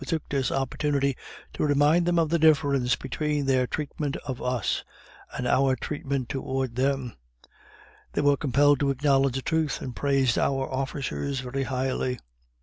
We 0.01 0.07
took 0.07 0.27
this 0.29 0.51
opportunity 0.51 1.15
to 1.53 1.63
remind 1.63 2.07
them 2.07 2.17
of 2.17 2.29
the 2.29 2.39
difference 2.39 2.95
between 2.95 3.45
their 3.45 3.67
treatment 3.67 4.17
of 4.25 4.41
us, 4.41 4.83
and 5.31 5.45
our 5.45 5.75
treatment 5.75 6.27
toward 6.27 6.75
them; 6.75 7.13
they 8.13 8.21
were 8.21 8.35
compelled 8.35 8.79
to 8.79 8.89
acknowledge 8.89 9.35
the 9.35 9.43
truth, 9.43 9.79
and 9.79 9.95
praised 9.95 10.39
our 10.39 10.67
officers 10.73 11.41
very 11.41 11.65
highly. 11.65 12.17